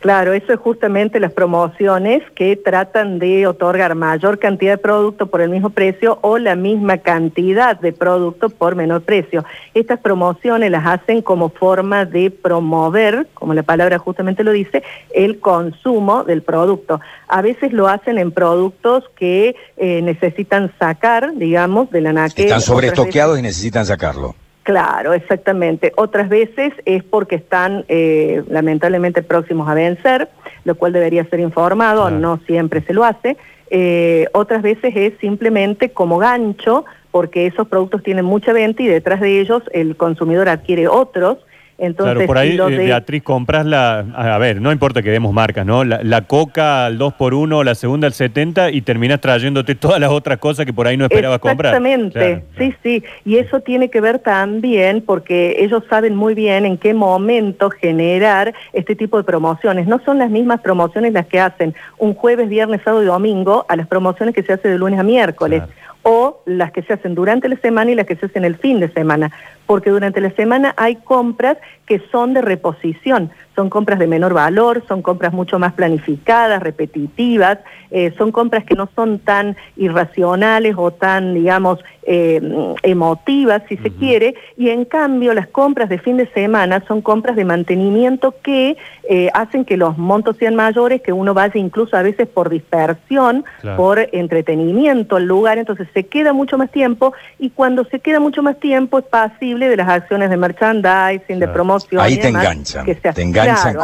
Claro, 0.00 0.32
eso 0.32 0.52
es 0.52 0.60
justamente 0.60 1.18
las 1.18 1.32
promociones 1.32 2.22
que 2.36 2.54
tratan 2.54 3.18
de 3.18 3.48
otorgar 3.48 3.96
mayor 3.96 4.38
cantidad 4.38 4.74
de 4.74 4.78
producto 4.78 5.26
por 5.26 5.40
el 5.40 5.50
mismo 5.50 5.70
precio 5.70 6.20
o 6.22 6.38
la 6.38 6.54
misma 6.54 6.98
cantidad 6.98 7.78
de 7.78 7.92
producto 7.92 8.48
por 8.48 8.76
menor 8.76 9.02
precio. 9.02 9.44
Estas 9.74 9.98
promociones 9.98 10.70
las 10.70 10.86
hacen 10.86 11.20
como 11.20 11.48
forma 11.48 12.04
de 12.04 12.30
promover, 12.30 13.26
como 13.34 13.54
la 13.54 13.64
palabra 13.64 13.98
justamente 13.98 14.44
lo 14.44 14.52
dice, 14.52 14.84
el 15.12 15.40
consumo 15.40 16.22
del 16.22 16.42
producto. 16.42 17.00
A 17.26 17.42
veces 17.42 17.72
lo 17.72 17.88
hacen 17.88 18.18
en 18.18 18.30
productos 18.30 19.04
que 19.16 19.56
eh, 19.76 20.00
necesitan 20.02 20.72
sacar, 20.78 21.34
digamos, 21.34 21.90
de 21.90 22.02
la 22.02 22.12
naque. 22.12 22.44
Están 22.44 22.60
sobreestoqueados 22.60 23.36
y 23.36 23.42
necesitan 23.42 23.84
sacarlo. 23.84 24.36
Claro, 24.68 25.14
exactamente. 25.14 25.94
Otras 25.96 26.28
veces 26.28 26.74
es 26.84 27.02
porque 27.02 27.36
están 27.36 27.86
eh, 27.88 28.42
lamentablemente 28.50 29.22
próximos 29.22 29.66
a 29.66 29.72
vencer, 29.72 30.28
lo 30.64 30.74
cual 30.74 30.92
debería 30.92 31.24
ser 31.24 31.40
informado, 31.40 32.10
no 32.10 32.38
siempre 32.46 32.82
se 32.82 32.92
lo 32.92 33.02
hace. 33.02 33.38
Eh, 33.70 34.26
otras 34.34 34.60
veces 34.60 34.94
es 34.94 35.14
simplemente 35.22 35.88
como 35.92 36.18
gancho, 36.18 36.84
porque 37.10 37.46
esos 37.46 37.66
productos 37.66 38.02
tienen 38.02 38.26
mucha 38.26 38.52
venta 38.52 38.82
y 38.82 38.88
detrás 38.88 39.22
de 39.22 39.40
ellos 39.40 39.62
el 39.72 39.96
consumidor 39.96 40.50
adquiere 40.50 40.86
otros 40.86 41.38
entonces, 41.80 42.14
claro, 42.14 42.26
por 42.26 42.38
ahí, 42.38 42.58
eh, 42.58 42.76
Beatriz, 42.76 43.22
compras 43.22 43.64
la, 43.64 44.00
a 44.00 44.36
ver, 44.38 44.60
no 44.60 44.72
importa 44.72 45.00
que 45.00 45.10
demos 45.10 45.32
marcas, 45.32 45.64
¿no? 45.64 45.84
La, 45.84 46.22
coca 46.22 46.86
al 46.86 46.98
2x1, 46.98 47.62
la 47.62 47.76
segunda 47.76 48.08
al 48.08 48.12
70 48.12 48.72
y 48.72 48.82
terminas 48.82 49.20
trayéndote 49.20 49.76
todas 49.76 50.00
las 50.00 50.10
otras 50.10 50.38
cosas 50.38 50.66
que 50.66 50.72
por 50.72 50.88
ahí 50.88 50.96
no 50.96 51.04
esperabas 51.04 51.38
comprar. 51.38 51.72
Exactamente, 51.72 52.42
sí, 52.58 52.74
sí. 52.82 53.04
Y 53.24 53.36
eso 53.36 53.60
tiene 53.60 53.90
que 53.90 54.00
ver 54.00 54.18
también 54.18 55.02
porque 55.02 55.54
ellos 55.60 55.84
saben 55.88 56.16
muy 56.16 56.34
bien 56.34 56.66
en 56.66 56.78
qué 56.78 56.94
momento 56.94 57.70
generar 57.70 58.52
este 58.72 58.96
tipo 58.96 59.16
de 59.16 59.22
promociones. 59.22 59.86
No 59.86 60.00
son 60.04 60.18
las 60.18 60.30
mismas 60.30 60.60
promociones 60.60 61.12
las 61.12 61.26
que 61.26 61.38
hacen 61.38 61.76
un 61.96 62.12
jueves, 62.12 62.48
viernes, 62.48 62.80
sábado 62.84 63.04
y 63.04 63.06
domingo 63.06 63.64
a 63.68 63.76
las 63.76 63.86
promociones 63.86 64.34
que 64.34 64.42
se 64.42 64.52
hacen 64.52 64.72
de 64.72 64.78
lunes 64.78 64.98
a 64.98 65.04
miércoles. 65.04 65.62
o 66.04 66.42
las 66.46 66.70
que 66.70 66.82
se 66.82 66.94
hacen 66.94 67.14
durante 67.14 67.48
la 67.48 67.56
semana 67.56 67.90
y 67.90 67.94
las 67.94 68.06
que 68.06 68.16
se 68.16 68.26
hacen 68.26 68.44
el 68.44 68.56
fin 68.56 68.80
de 68.80 68.88
semana 68.92 69.30
porque 69.68 69.90
durante 69.90 70.22
la 70.22 70.30
semana 70.30 70.72
hay 70.78 70.96
compras 70.96 71.58
que 71.84 72.00
son 72.10 72.32
de 72.32 72.40
reposición, 72.40 73.30
son 73.54 73.68
compras 73.68 73.98
de 73.98 74.06
menor 74.06 74.32
valor, 74.32 74.82
son 74.88 75.02
compras 75.02 75.34
mucho 75.34 75.58
más 75.58 75.74
planificadas, 75.74 76.62
repetitivas, 76.62 77.58
eh, 77.90 78.14
son 78.16 78.32
compras 78.32 78.64
que 78.64 78.74
no 78.74 78.88
son 78.94 79.18
tan 79.18 79.56
irracionales 79.76 80.74
o 80.78 80.90
tan, 80.90 81.34
digamos, 81.34 81.80
eh, 82.10 82.40
emotivas, 82.82 83.62
si 83.68 83.76
se 83.76 83.90
quiere, 83.90 84.34
y 84.56 84.70
en 84.70 84.86
cambio 84.86 85.34
las 85.34 85.48
compras 85.48 85.90
de 85.90 85.98
fin 85.98 86.16
de 86.16 86.26
semana 86.28 86.82
son 86.88 87.02
compras 87.02 87.36
de 87.36 87.44
mantenimiento 87.44 88.34
que 88.42 88.78
eh, 89.10 89.28
hacen 89.34 89.66
que 89.66 89.76
los 89.76 89.98
montos 89.98 90.36
sean 90.38 90.54
mayores, 90.54 91.02
que 91.02 91.12
uno 91.12 91.34
vaya 91.34 91.60
incluso 91.60 91.96
a 91.96 92.02
veces 92.02 92.26
por 92.26 92.48
dispersión, 92.48 93.44
por 93.76 93.98
entretenimiento 94.12 95.16
al 95.16 95.26
lugar, 95.26 95.58
entonces 95.58 95.88
se 95.92 96.06
queda 96.06 96.32
mucho 96.32 96.56
más 96.56 96.70
tiempo 96.70 97.12
y 97.38 97.50
cuando 97.50 97.84
se 97.84 98.00
queda 98.00 98.20
mucho 98.20 98.42
más 98.42 98.58
tiempo 98.58 98.98
es 99.00 99.04
pasible 99.04 99.57
de 99.66 99.76
las 99.76 99.88
acciones 99.88 100.30
de 100.30 100.36
merchandising, 100.36 101.40
de 101.40 101.48
promoción. 101.48 102.00
Ahí 102.00 102.18
te 102.18 102.28
enganchan, 102.28 102.86
te 102.86 103.22
enganchan 103.22 103.74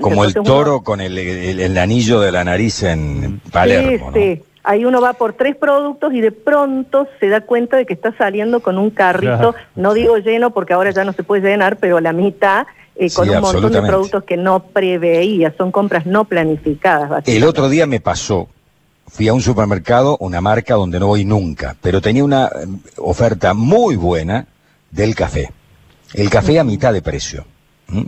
como, 0.00 0.24
el 0.24 0.34
toro 0.34 0.82
con 0.82 1.00
el, 1.00 1.78
anillo 1.78 2.20
de 2.20 2.32
la 2.32 2.44
nariz 2.44 2.82
en 2.82 3.40
Palermo. 3.50 4.10
Sí, 4.12 4.42
Ahí 4.66 4.86
uno 4.86 5.02
va 5.02 5.12
por 5.12 5.34
tres 5.34 5.56
productos 5.56 6.14
y 6.14 6.22
de 6.22 6.32
pronto 6.32 7.06
se 7.20 7.28
da 7.28 7.42
cuenta 7.42 7.76
de 7.76 7.84
que 7.84 7.92
está 7.92 8.16
saliendo 8.16 8.60
con 8.60 8.78
un 8.78 8.88
carrito, 8.88 9.54
no 9.76 9.92
digo 9.92 10.16
lleno 10.16 10.52
porque 10.52 10.72
ahora 10.72 10.90
ya 10.90 11.04
no 11.04 11.12
se 11.12 11.22
puede 11.22 11.46
llenar, 11.46 11.76
pero 11.76 12.00
la 12.00 12.14
mitad 12.14 12.66
eh, 12.96 13.10
con 13.12 13.28
un 13.28 13.40
montón 13.42 13.72
de 13.72 13.82
productos 13.82 14.24
que 14.24 14.38
no 14.38 14.62
preveía, 14.62 15.52
son 15.58 15.70
compras 15.70 16.06
no 16.06 16.24
planificadas. 16.24 17.28
El 17.28 17.44
otro 17.44 17.68
día 17.68 17.86
me 17.86 18.00
pasó, 18.00 18.48
fui 19.06 19.28
a 19.28 19.34
un 19.34 19.42
supermercado, 19.42 20.16
una 20.18 20.40
marca 20.40 20.74
donde 20.74 20.98
no 20.98 21.08
voy 21.08 21.26
nunca, 21.26 21.76
pero 21.82 22.00
tenía 22.00 22.24
una 22.24 22.46
eh, 22.46 22.66
oferta 22.96 23.52
muy 23.52 23.96
buena 23.96 24.46
del 24.94 25.14
café. 25.14 25.50
El 26.14 26.30
café 26.30 26.58
a 26.60 26.64
mitad 26.64 26.92
de 26.92 27.02
precio. 27.02 27.44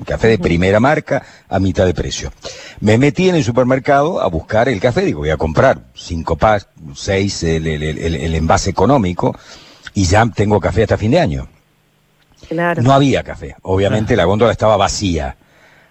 Café 0.07 0.29
de 0.29 0.39
primera 0.39 0.81
marca 0.81 1.23
a 1.49 1.59
mitad 1.59 1.85
de 1.85 1.93
precio. 1.93 2.33
Me 2.81 2.97
metí 2.97 3.29
en 3.29 3.35
el 3.35 3.45
supermercado 3.45 4.21
a 4.21 4.29
buscar 4.29 4.69
el 4.69 4.81
café, 4.81 5.03
digo, 5.03 5.21
voy 5.21 5.31
a 5.31 5.37
comprar 5.37 5.81
cinco 5.95 6.37
pas, 6.37 6.67
seis, 6.95 7.43
el, 7.43 7.67
el, 7.67 8.35
envase 8.35 8.71
económico, 8.71 9.37
y 9.93 10.05
ya 10.05 10.25
tengo 10.35 10.61
café 10.61 10.85
hasta 10.85 10.97
fin 10.97 11.11
de 11.11 11.21
año. 11.21 11.49
No 12.81 12.93
había 12.93 13.23
café, 13.23 13.57
obviamente 13.63 14.17
la 14.17 14.25
góndola 14.25 14.53
estaba 14.53 14.77
vacía. 14.77 15.37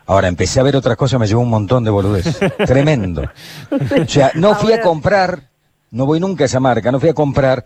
Ahora 0.08 0.28
empecé 0.28 0.60
a 0.60 0.64
ver 0.64 0.76
otras 0.76 0.98
cosas, 0.98 1.20
me 1.20 1.28
llevó 1.28 1.42
un 1.42 1.50
montón 1.50 1.84
de 1.84 1.92
boludez. 1.92 2.40
Tremendo. 2.66 3.30
O 3.72 4.08
sea, 4.08 4.32
no 4.36 4.56
fui 4.56 4.74
a 4.74 4.82
comprar, 4.82 5.50
no 5.92 6.06
voy 6.06 6.20
nunca 6.20 6.46
a 6.46 6.48
esa 6.48 6.60
marca, 6.60 6.92
no 6.92 7.00
fui 7.00 7.10
a 7.10 7.14
comprar, 7.14 7.66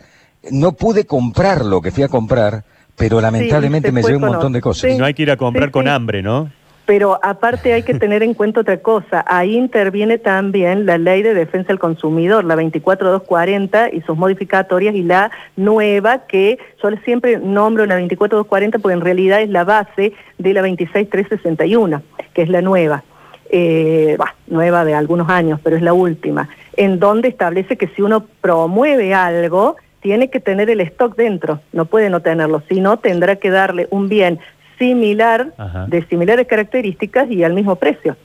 no 0.52 0.74
pude 0.74 1.06
comprar 1.06 1.64
lo 1.64 1.82
que 1.82 1.92
fui 1.92 2.04
a 2.04 2.08
comprar 2.08 2.66
pero 3.00 3.22
lamentablemente 3.22 3.92
me 3.92 4.04
llevé 4.04 4.18
un 4.18 4.26
montón 4.26 4.52
de 4.52 4.62
cosas. 4.62 4.96
No 4.98 5.06
hay 5.06 5.14
que 5.14 5.24
ir 5.24 5.32
a 5.32 5.38
comprar 5.38 5.72
con 5.72 5.88
hambre, 5.88 6.22
¿no? 6.22 6.52
Pero 6.86 7.20
aparte 7.22 7.72
hay 7.72 7.84
que 7.84 7.94
tener 7.94 8.24
en 8.24 8.34
cuenta 8.34 8.62
otra 8.62 8.78
cosa, 8.78 9.24
ahí 9.28 9.56
interviene 9.56 10.18
también 10.18 10.88
la 10.88 10.98
ley 10.98 11.22
de 11.22 11.36
defensa 11.36 11.68
del 11.68 11.78
consumidor, 11.78 12.44
la 12.46 12.56
24240 12.56 13.94
y 13.94 14.02
sus 14.02 14.18
modificatorias 14.18 14.96
y 14.96 15.04
la 15.04 15.30
nueva 15.56 16.26
que 16.26 16.58
yo 16.82 16.90
siempre 17.06 17.38
nombro 17.38 17.86
la 17.86 17.94
24240 18.00 18.80
porque 18.80 18.94
en 18.96 19.02
realidad 19.02 19.42
es 19.42 19.50
la 19.50 19.66
base 19.66 20.14
de 20.40 20.54
la 20.54 20.62
26361, 20.62 22.02
que 22.34 22.42
es 22.42 22.50
la 22.50 22.62
nueva. 22.62 23.04
Eh, 23.52 24.18
nueva 24.46 24.86
de 24.86 24.94
algunos 24.94 25.28
años, 25.30 25.60
pero 25.64 25.76
es 25.76 25.82
la 25.82 25.94
última, 25.94 26.50
en 26.76 27.00
donde 27.00 27.30
establece 27.30 27.78
que 27.78 27.88
si 27.88 28.04
uno 28.04 28.28
promueve 28.42 29.14
algo, 29.14 29.76
tiene 30.02 30.30
que 30.30 30.40
tener 30.40 30.70
el 30.70 30.82
stock 30.82 31.16
dentro, 31.16 31.62
no 31.74 31.86
puede 31.86 32.10
no 32.10 32.22
tenerlo, 32.22 32.64
sino 32.70 32.98
tendrá 32.98 33.36
que 33.38 33.50
darle 33.50 33.88
un 33.92 34.10
bien 34.10 34.40
similar, 34.78 35.54
de 35.88 36.06
similares 36.08 36.48
características 36.48 37.30
y 37.30 37.44
al 37.44 37.54
mismo 37.54 37.76
precio. 37.76 38.16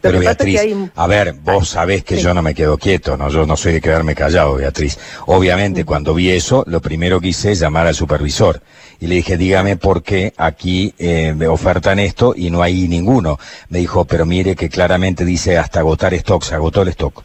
Pero 0.00 0.20
Beatriz, 0.20 0.60
a 0.94 1.06
ver, 1.06 1.32
vos 1.32 1.70
sabés 1.70 2.04
que 2.04 2.18
yo 2.18 2.34
no 2.34 2.42
me 2.42 2.54
quedo 2.54 2.76
quieto, 2.76 3.16
no, 3.16 3.30
yo 3.30 3.46
no 3.46 3.56
soy 3.56 3.72
de 3.72 3.80
quedarme 3.80 4.14
callado, 4.14 4.56
Beatriz. 4.56 4.98
Obviamente, 5.26 5.86
cuando 5.86 6.12
vi 6.12 6.30
eso, 6.30 6.62
lo 6.66 6.82
primero 6.82 7.20
que 7.20 7.28
hice 7.28 7.52
es 7.52 7.60
llamar 7.60 7.86
al 7.86 7.94
supervisor 7.94 8.60
y 9.00 9.06
le 9.06 9.14
dije, 9.16 9.38
dígame 9.38 9.76
por 9.76 10.02
qué 10.02 10.34
aquí 10.36 10.94
eh, 10.98 11.32
me 11.34 11.48
ofertan 11.48 11.98
esto 11.98 12.34
y 12.36 12.50
no 12.50 12.62
hay 12.62 12.86
ninguno. 12.86 13.38
Me 13.70 13.78
dijo, 13.78 14.04
pero 14.04 14.26
mire 14.26 14.54
que 14.54 14.68
claramente 14.68 15.24
dice 15.24 15.56
hasta 15.56 15.80
agotar 15.80 16.12
stock, 16.12 16.42
se 16.42 16.54
agotó 16.54 16.82
el 16.82 16.88
stock. 16.88 17.24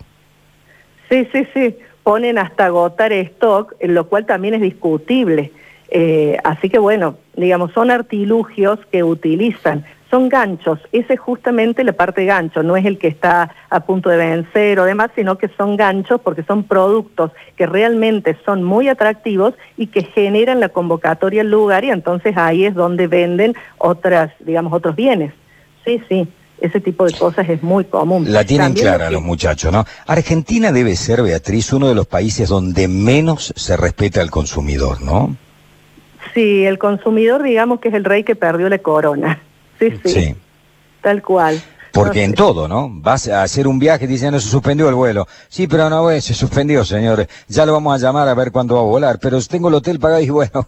Sí, 1.09 1.27
sí, 1.33 1.45
sí 1.53 1.75
ponen 2.09 2.39
hasta 2.39 2.65
agotar 2.65 3.13
stock, 3.13 3.75
lo 3.81 4.07
cual 4.07 4.25
también 4.25 4.55
es 4.55 4.61
discutible. 4.61 5.51
Eh, 5.91 6.39
así 6.43 6.67
que 6.67 6.79
bueno, 6.79 7.17
digamos, 7.35 7.71
son 7.71 7.91
artilugios 7.91 8.79
que 8.91 9.03
utilizan, 9.03 9.85
son 10.09 10.27
ganchos, 10.27 10.79
esa 10.91 11.13
es 11.13 11.19
justamente 11.19 11.83
la 11.83 11.93
parte 11.93 12.25
gancho, 12.25 12.63
no 12.63 12.75
es 12.75 12.85
el 12.87 12.97
que 12.97 13.09
está 13.09 13.53
a 13.69 13.81
punto 13.81 14.09
de 14.09 14.17
vencer 14.17 14.79
o 14.79 14.85
demás, 14.85 15.11
sino 15.13 15.37
que 15.37 15.49
son 15.49 15.77
ganchos 15.77 16.19
porque 16.21 16.41
son 16.41 16.63
productos 16.63 17.29
que 17.55 17.67
realmente 17.67 18.35
son 18.43 18.63
muy 18.63 18.87
atractivos 18.89 19.53
y 19.77 19.85
que 19.85 20.01
generan 20.01 20.59
la 20.59 20.69
convocatoria 20.69 21.41
al 21.41 21.51
lugar 21.51 21.83
y 21.83 21.91
entonces 21.91 22.35
ahí 22.37 22.65
es 22.65 22.73
donde 22.73 23.05
venden 23.05 23.53
otras, 23.77 24.31
digamos, 24.39 24.73
otros 24.73 24.95
bienes. 24.95 25.31
Sí, 25.85 26.01
sí 26.09 26.27
ese 26.61 26.79
tipo 26.79 27.05
de 27.05 27.13
cosas 27.13 27.47
es 27.49 27.63
muy 27.63 27.85
común. 27.85 28.31
La 28.31 28.43
tienen 28.43 28.73
clara 28.73 29.09
los 29.09 29.21
muchachos, 29.21 29.71
¿no? 29.71 29.85
Argentina 30.07 30.71
debe 30.71 30.95
ser, 30.95 31.21
Beatriz, 31.21 31.73
uno 31.73 31.87
de 31.87 31.95
los 31.95 32.07
países 32.07 32.49
donde 32.49 32.87
menos 32.87 33.53
se 33.55 33.77
respeta 33.77 34.21
al 34.21 34.31
consumidor, 34.31 35.01
¿no? 35.01 35.35
Sí, 36.33 36.65
el 36.65 36.77
consumidor 36.77 37.43
digamos 37.43 37.79
que 37.79 37.89
es 37.89 37.93
el 37.93 38.03
rey 38.03 38.23
que 38.23 38.35
perdió 38.35 38.69
la 38.69 38.79
corona. 38.79 39.41
Sí, 39.79 39.91
sí. 40.03 40.09
sí. 40.09 40.35
Tal 41.01 41.21
cual. 41.21 41.61
Porque 41.91 42.24
en 42.24 42.34
todo, 42.34 42.67
¿no? 42.67 42.89
Vas 42.91 43.27
a 43.27 43.43
hacer 43.43 43.67
un 43.67 43.79
viaje, 43.79 44.08
dicen, 44.08 44.31
no 44.31 44.39
se 44.39 44.50
suspendió 44.50 44.89
el 44.89 44.96
vuelo. 44.96 45.27
Sí, 45.48 45.67
pero 45.67 45.89
no, 45.89 46.10
se 46.22 46.34
suspendió, 46.34 46.86
señores. 46.86 47.27
Ya 47.48 47.65
lo 47.65 47.74
vamos 47.74 47.96
a 47.96 47.98
llamar 47.98 48.27
a 48.27 48.34
ver 48.34 48.51
cuándo 48.51 48.75
va 48.75 48.81
a 48.81 48.84
volar. 48.84 49.19
Pero 49.19 49.41
tengo 49.41 49.69
el 49.69 49.75
hotel 49.75 50.00
pagado 50.00 50.22
y 50.22 50.29
bueno, 50.39 50.67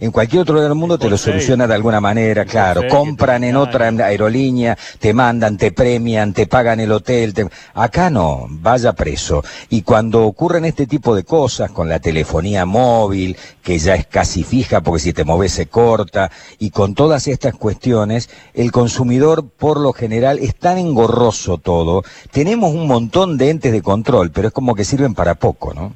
en 0.00 0.10
cualquier 0.10 0.42
otro 0.42 0.54
lugar 0.54 0.68
del 0.68 0.78
mundo 0.78 0.98
te 0.98 1.08
lo 1.08 1.16
soluciona 1.16 1.66
de 1.66 1.74
alguna 1.74 2.00
manera, 2.00 2.44
claro. 2.44 2.82
Compran 2.88 3.44
en 3.44 3.56
otra 3.56 3.88
aerolínea, 3.88 4.76
te 4.98 5.12
mandan, 5.12 5.56
te 5.56 5.72
premian, 5.72 6.32
te 6.32 6.46
pagan 6.46 6.80
el 6.80 6.92
hotel. 6.92 7.34
Acá 7.74 8.10
no, 8.10 8.46
vaya 8.48 8.92
preso. 8.92 9.42
Y 9.70 9.82
cuando 9.82 10.24
ocurren 10.24 10.64
este 10.64 10.86
tipo 10.86 11.14
de 11.14 11.24
cosas, 11.24 11.70
con 11.70 11.88
la 11.88 12.00
telefonía 12.00 12.66
móvil, 12.66 13.36
que 13.62 13.78
ya 13.78 13.94
es 13.94 14.06
casi 14.06 14.44
fija 14.44 14.80
porque 14.82 15.00
si 15.00 15.12
te 15.12 15.24
moves 15.24 15.52
se 15.52 15.66
corta, 15.66 16.30
y 16.58 16.70
con 16.70 16.94
todas 16.94 17.26
estas 17.28 17.54
cuestiones, 17.54 18.28
el 18.52 18.72
consumidor 18.72 19.48
por 19.48 19.80
lo 19.80 19.92
general 19.92 20.33
es 20.40 20.54
tan 20.56 20.78
engorroso 20.78 21.58
todo. 21.58 22.02
Tenemos 22.30 22.72
un 22.72 22.86
montón 22.86 23.36
de 23.38 23.50
entes 23.50 23.72
de 23.72 23.82
control, 23.82 24.30
pero 24.30 24.48
es 24.48 24.54
como 24.54 24.74
que 24.74 24.84
sirven 24.84 25.14
para 25.14 25.34
poco, 25.34 25.74
¿no? 25.74 25.92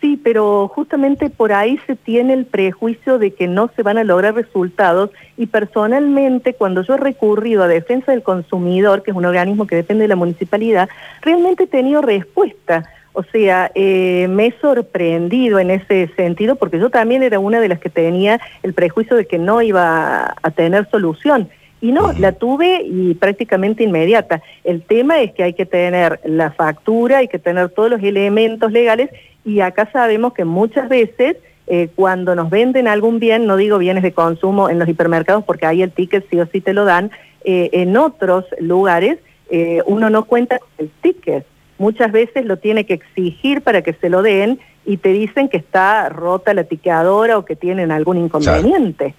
Sí, 0.00 0.20
pero 0.22 0.68
justamente 0.68 1.30
por 1.30 1.52
ahí 1.52 1.80
se 1.86 1.96
tiene 1.96 2.34
el 2.34 2.44
prejuicio 2.44 3.18
de 3.18 3.32
que 3.32 3.48
no 3.48 3.70
se 3.74 3.82
van 3.82 3.98
a 3.98 4.04
lograr 4.04 4.34
resultados 4.34 5.10
y 5.36 5.46
personalmente 5.46 6.54
cuando 6.54 6.82
yo 6.82 6.94
he 6.94 6.98
recurrido 6.98 7.62
a 7.62 7.68
Defensa 7.68 8.12
del 8.12 8.22
Consumidor, 8.22 9.02
que 9.02 9.10
es 9.10 9.16
un 9.16 9.24
organismo 9.24 9.66
que 9.66 9.74
depende 9.74 10.02
de 10.02 10.08
la 10.08 10.16
municipalidad, 10.16 10.88
realmente 11.22 11.64
he 11.64 11.66
tenido 11.66 12.02
respuesta. 12.02 12.84
O 13.14 13.22
sea, 13.22 13.70
eh, 13.74 14.28
me 14.28 14.48
he 14.48 14.54
sorprendido 14.60 15.58
en 15.58 15.70
ese 15.70 16.10
sentido 16.14 16.56
porque 16.56 16.78
yo 16.78 16.90
también 16.90 17.22
era 17.22 17.38
una 17.38 17.60
de 17.60 17.68
las 17.68 17.78
que 17.78 17.88
tenía 17.88 18.38
el 18.62 18.74
prejuicio 18.74 19.16
de 19.16 19.26
que 19.26 19.38
no 19.38 19.62
iba 19.62 20.34
a 20.42 20.50
tener 20.50 20.86
solución. 20.90 21.48
Y 21.80 21.92
no, 21.92 22.12
la 22.14 22.32
tuve 22.32 22.82
y 22.84 23.14
prácticamente 23.14 23.84
inmediata. 23.84 24.42
El 24.64 24.82
tema 24.82 25.20
es 25.20 25.32
que 25.32 25.42
hay 25.42 25.52
que 25.52 25.66
tener 25.66 26.20
la 26.24 26.50
factura, 26.50 27.18
hay 27.18 27.28
que 27.28 27.38
tener 27.38 27.68
todos 27.68 27.90
los 27.90 28.02
elementos 28.02 28.72
legales 28.72 29.10
y 29.44 29.60
acá 29.60 29.88
sabemos 29.92 30.32
que 30.32 30.44
muchas 30.44 30.88
veces 30.88 31.36
eh, 31.66 31.88
cuando 31.94 32.34
nos 32.34 32.48
venden 32.48 32.88
algún 32.88 33.18
bien, 33.18 33.46
no 33.46 33.56
digo 33.56 33.78
bienes 33.78 34.02
de 34.02 34.12
consumo 34.12 34.70
en 34.70 34.78
los 34.78 34.88
hipermercados 34.88 35.44
porque 35.44 35.66
ahí 35.66 35.82
el 35.82 35.92
ticket 35.92 36.24
sí 36.30 36.40
o 36.40 36.46
sí 36.46 36.60
te 36.60 36.72
lo 36.72 36.84
dan, 36.84 37.10
eh, 37.44 37.70
en 37.72 37.96
otros 37.96 38.44
lugares 38.58 39.18
eh, 39.50 39.82
uno 39.86 40.10
no 40.10 40.24
cuenta 40.24 40.58
con 40.58 40.68
el 40.78 40.90
ticket. 41.02 41.46
Muchas 41.78 42.10
veces 42.10 42.46
lo 42.46 42.56
tiene 42.56 42.86
que 42.86 42.94
exigir 42.94 43.62
para 43.62 43.82
que 43.82 43.92
se 43.92 44.08
lo 44.08 44.22
den 44.22 44.58
y 44.84 44.96
te 44.96 45.10
dicen 45.10 45.48
que 45.48 45.58
está 45.58 46.08
rota 46.08 46.54
la 46.54 46.64
tiqueadora 46.64 47.36
o 47.36 47.44
que 47.44 47.56
tienen 47.56 47.90
algún 47.90 48.16
inconveniente. 48.16 49.14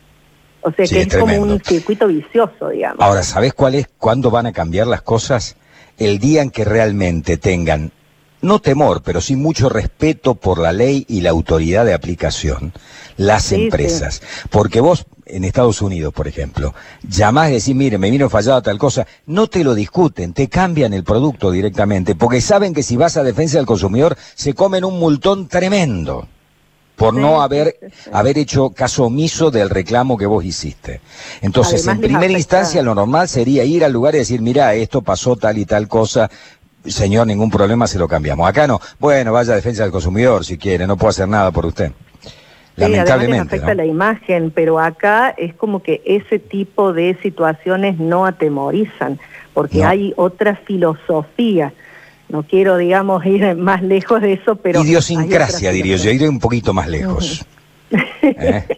O 0.62 0.72
sea 0.72 0.86
que 0.86 1.02
es, 1.02 1.16
como 1.16 1.36
un 1.36 1.62
circuito 1.64 2.08
vicioso, 2.08 2.70
digamos. 2.70 3.00
Ahora, 3.00 3.24
¿sabes 3.24 3.54
cuál 3.54 3.76
es, 3.76 3.88
cuándo 3.98 4.32
van 4.32 4.48
a 4.48 4.54
cambiar 4.54 4.88
las 4.88 5.02
cosas? 5.02 5.56
El 5.98 6.20
día 6.20 6.42
en 6.42 6.52
que 6.52 6.66
realmente 6.66 7.38
tengan, 7.38 7.92
no 8.42 8.60
temor, 8.60 9.02
pero 9.04 9.22
sí 9.22 9.36
mucho 9.36 9.70
respeto 9.70 10.36
por 10.36 10.60
la 10.60 10.72
ley 10.72 11.06
y 11.08 11.22
la 11.22 11.32
autoridad 11.32 11.86
de 11.86 11.94
aplicación, 11.94 12.74
las 13.18 13.52
empresas. 13.52 14.22
Porque 14.50 14.80
vos, 14.80 15.06
en 15.26 15.44
Estados 15.44 15.82
Unidos, 15.82 16.14
por 16.14 16.28
ejemplo, 16.28 16.74
llamás 17.08 17.50
y 17.50 17.54
decís, 17.54 17.76
mire, 17.76 17.98
me 17.98 18.12
vino 18.12 18.30
fallada 18.30 18.62
tal 18.62 18.78
cosa, 18.78 19.08
no 19.26 19.48
te 19.48 19.64
lo 19.64 19.74
discuten, 19.74 20.34
te 20.34 20.50
cambian 20.50 20.94
el 20.94 21.04
producto 21.04 21.52
directamente, 21.52 22.16
porque 22.16 22.42
saben 22.42 22.74
que 22.74 22.84
si 22.84 22.96
vas 22.96 23.18
a 23.18 23.24
defensa 23.24 23.58
del 23.58 23.66
consumidor, 23.66 24.18
se 24.36 24.54
comen 24.54 24.86
un 24.86 25.00
multón 25.00 25.48
tremendo. 25.48 26.28
Por 26.98 27.14
no 27.14 27.42
haber, 27.44 27.78
haber 28.12 28.40
hecho 28.40 28.72
caso 28.72 29.06
omiso 29.06 29.52
del 29.52 29.70
reclamo 29.70 30.18
que 30.18 30.26
vos 30.26 30.44
hiciste. 30.44 31.00
Entonces, 31.42 31.86
en 31.86 32.02
primera 32.02 32.34
instancia, 32.34 32.82
lo 32.82 32.96
normal 32.96 33.28
sería 33.28 33.64
ir 33.64 33.86
al 33.86 33.94
lugar 33.94 34.16
y 34.16 34.20
decir, 34.20 34.42
mira, 34.42 34.74
esto 34.74 35.04
pasó 35.04 35.36
tal 35.36 35.60
y 35.60 35.66
tal 35.66 35.88
cosa, 35.88 36.28
señor, 36.84 37.28
ningún 37.28 37.52
problema, 37.52 37.86
se 37.86 38.00
lo 38.00 38.08
cambiamos. 38.08 38.50
Acá 38.50 38.66
no, 38.66 38.82
bueno, 39.00 39.32
vaya 39.32 39.54
a 39.54 39.56
defensa 39.58 39.84
del 39.84 39.92
consumidor 39.92 40.44
si 40.44 40.58
quiere, 40.58 40.88
no 40.88 40.98
puedo 40.98 41.12
hacer 41.12 41.28
nada 41.28 41.52
por 41.52 41.68
usted. 41.68 41.92
Lamentablemente. 42.76 43.56
afecta 43.56 43.76
la 43.76 43.86
imagen, 43.86 44.52
pero 44.52 44.80
acá 44.80 45.36
es 45.38 45.54
como 45.54 45.84
que 45.84 46.02
ese 46.04 46.40
tipo 46.40 46.94
de 46.94 47.16
situaciones 47.22 48.00
no 48.00 48.26
atemorizan, 48.26 49.20
porque 49.54 49.84
hay 49.84 50.14
otra 50.18 50.56
filosofía 50.56 51.74
no 52.30 52.44
quiero, 52.44 52.78
digamos, 52.78 53.26
ir 53.26 53.56
más 53.56 53.82
lejos 53.82 54.22
de 54.22 54.34
eso, 54.34 54.56
pero... 54.56 54.84
Idiosincrasia, 54.84 55.72
diría 55.72 55.98
yo, 55.98 56.12
iré 56.12 56.28
un 56.28 56.40
poquito 56.40 56.74
más 56.74 56.88
lejos. 56.88 57.46
¿Eh? 58.22 58.66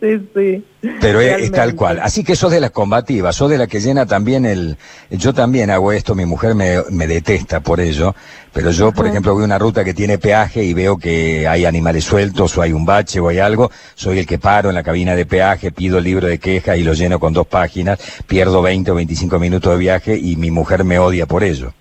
Sí, 0.00 0.28
sí. 0.34 0.64
Pero 1.00 1.20
es, 1.20 1.52
tal 1.52 1.74
cual. 1.74 2.00
Así 2.02 2.24
que 2.24 2.34
sos 2.34 2.50
de 2.50 2.60
las 2.60 2.70
combativas, 2.70 3.36
sos 3.36 3.50
de 3.50 3.58
la 3.58 3.66
que 3.66 3.80
llena 3.80 4.06
también 4.06 4.44
el... 4.44 4.76
Yo 5.10 5.32
también 5.32 5.70
hago 5.70 5.92
esto, 5.92 6.14
mi 6.14 6.24
mujer 6.24 6.54
me, 6.54 6.82
me 6.90 7.06
detesta 7.06 7.60
por 7.60 7.80
ello, 7.80 8.14
pero 8.52 8.70
yo, 8.70 8.92
por 8.92 9.06
ejemplo, 9.06 9.32
voy 9.32 9.42
a 9.42 9.46
una 9.46 9.58
ruta 9.58 9.84
que 9.84 9.94
tiene 9.94 10.18
peaje 10.18 10.64
y 10.64 10.74
veo 10.74 10.96
que 10.96 11.46
hay 11.46 11.66
animales 11.66 12.04
sueltos 12.04 12.56
o 12.56 12.62
hay 12.62 12.72
un 12.72 12.84
bache 12.84 13.20
o 13.20 13.28
hay 13.28 13.38
algo, 13.38 13.70
soy 13.94 14.18
el 14.18 14.26
que 14.26 14.38
paro 14.38 14.70
en 14.70 14.74
la 14.74 14.82
cabina 14.82 15.14
de 15.14 15.26
peaje, 15.26 15.70
pido 15.70 15.98
el 15.98 16.04
libro 16.04 16.26
de 16.26 16.38
quejas 16.38 16.76
y 16.78 16.82
lo 16.82 16.94
lleno 16.94 17.20
con 17.20 17.32
dos 17.32 17.46
páginas, 17.46 17.98
pierdo 18.26 18.62
20 18.62 18.90
o 18.90 18.94
25 18.94 19.38
minutos 19.38 19.72
de 19.72 19.78
viaje 19.78 20.18
y 20.18 20.36
mi 20.36 20.50
mujer 20.50 20.84
me 20.84 20.98
odia 20.98 21.26
por 21.26 21.44
ello. 21.44 21.72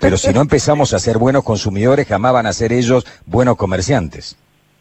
Pero 0.00 0.16
si 0.16 0.32
no 0.32 0.40
empezamos 0.40 0.94
a 0.94 0.98
ser 0.98 1.18
buenos 1.18 1.44
consumidores, 1.44 2.06
jamás 2.06 2.32
van 2.32 2.46
a 2.46 2.52
ser 2.52 2.72
ellos 2.72 3.06
buenos 3.26 3.56
comerciantes. 3.56 4.36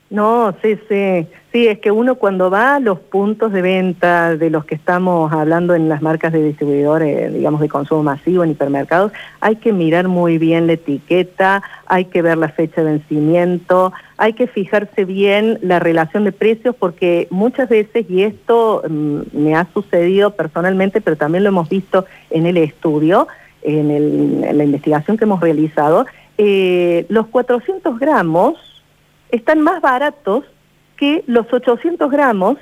No, 0.10 0.56
sí, 0.62 0.80
sí. 0.90 1.28
Sí, 1.52 1.68
es 1.68 1.80
que 1.80 1.90
uno 1.92 2.16
cuando 2.16 2.52
va 2.52 2.76
a 2.76 2.80
los 2.80 3.00
puntos 3.00 3.52
de 3.52 3.64
venta 3.64 4.36
de 4.36 4.52
los 4.52 4.66
que 4.66 4.76
estamos 4.76 5.32
hablando 5.32 5.74
en 5.74 5.90
las 5.90 6.02
marcas 6.02 6.32
de 6.32 6.44
distribuidores, 6.44 7.34
digamos, 7.34 7.60
de 7.60 7.70
consumo 7.70 8.04
masivo 8.04 8.44
en 8.44 8.52
hipermercados, 8.52 9.12
hay 9.40 9.56
que 9.56 9.74
mirar 9.74 10.08
muy 10.08 10.38
bien 10.38 10.68
la 10.68 10.74
etiqueta, 10.74 11.64
hay 11.88 12.06
que 12.06 12.22
ver 12.22 12.38
la 12.38 12.50
fecha 12.50 12.84
de 12.84 12.92
vencimiento, 12.92 13.94
hay 14.18 14.34
que 14.34 14.46
fijarse 14.46 15.06
bien 15.06 15.58
la 15.64 15.80
relación 15.80 16.24
de 16.24 16.32
precios 16.32 16.76
porque 16.76 17.28
muchas 17.32 17.68
veces, 17.68 18.06
y 18.10 18.22
esto 18.22 18.84
mm, 18.88 19.22
me 19.34 19.56
ha 19.56 19.68
sucedido 19.74 20.32
personalmente, 20.32 21.02
pero 21.02 21.18
también 21.18 21.44
lo 21.44 21.50
hemos 21.50 21.68
visto 21.68 22.06
en 22.30 22.46
el 22.46 22.58
estudio, 22.58 23.28
en, 23.62 24.58
la 24.58 24.64
investigación 24.64 25.18
que 25.18 25.26
hemos 25.26 25.40
realizado, 25.40 26.06
eh, 26.38 27.06
los 27.10 27.28
400 27.28 28.00
gramos 28.00 28.56
están 29.32 29.62
más 29.62 29.82
baratos 29.82 30.46
que 30.98 31.24
los 31.28 31.52
800 31.52 32.10
gramos 32.12 32.58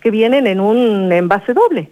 que 0.00 0.10
vienen 0.10 0.46
en 0.46 0.60
un 0.60 1.10
envase 1.12 1.52
doble. 1.52 1.90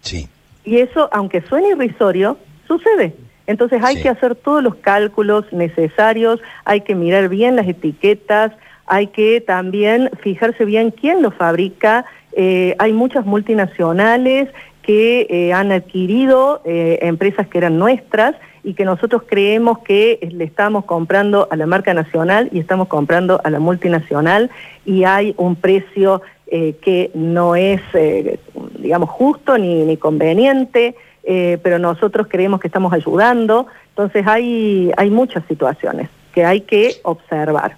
Sí. 0.00 0.28
Y 0.64 0.78
eso, 0.78 1.08
aunque 1.12 1.42
suene 1.42 1.70
irrisorio, 1.70 2.38
sucede. 2.66 3.14
Entonces 3.46 3.82
hay 3.82 4.00
que 4.00 4.08
hacer 4.08 4.34
todos 4.34 4.62
los 4.62 4.76
cálculos 4.76 5.52
necesarios, 5.52 6.40
hay 6.64 6.80
que 6.80 6.94
mirar 6.94 7.28
bien 7.28 7.56
las 7.56 7.68
etiquetas, 7.68 8.52
hay 8.86 9.08
que 9.08 9.40
también 9.40 10.10
fijarse 10.20 10.64
bien 10.64 10.90
quién 10.90 11.22
lo 11.22 11.30
fabrica. 11.30 12.06
Eh, 12.32 12.74
hay 12.78 12.92
muchas 12.92 13.26
multinacionales 13.26 14.48
que 14.84 15.26
eh, 15.30 15.52
han 15.52 15.72
adquirido 15.72 16.60
eh, 16.64 16.98
empresas 17.02 17.46
que 17.48 17.58
eran 17.58 17.78
nuestras 17.78 18.34
y 18.62 18.74
que 18.74 18.84
nosotros 18.84 19.22
creemos 19.26 19.78
que 19.78 20.18
le 20.30 20.44
estamos 20.44 20.84
comprando 20.84 21.48
a 21.50 21.56
la 21.56 21.66
marca 21.66 21.92
nacional 21.94 22.48
y 22.52 22.58
estamos 22.58 22.88
comprando 22.88 23.40
a 23.44 23.50
la 23.50 23.60
multinacional 23.60 24.50
y 24.84 25.04
hay 25.04 25.34
un 25.38 25.56
precio 25.56 26.22
eh, 26.46 26.76
que 26.82 27.10
no 27.14 27.56
es, 27.56 27.80
digamos, 28.78 29.10
justo 29.10 29.58
ni, 29.58 29.84
ni 29.84 29.96
conveniente, 29.96 30.94
pero 31.26 31.78
nosotros 31.78 32.26
creemos 32.30 32.60
que 32.60 32.68
estamos 32.68 32.92
ayudando. 32.92 33.66
Entonces 33.90 34.26
hay, 34.26 34.92
hay 34.96 35.10
muchas 35.10 35.42
situaciones 35.48 36.10
que 36.34 36.44
hay 36.44 36.60
que 36.62 36.96
observar. 37.02 37.76